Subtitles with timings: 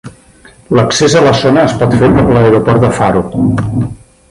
[0.77, 3.25] L'accés a la zona es pot fer per l'aeroport de Faro.